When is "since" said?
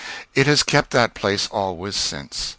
1.95-2.49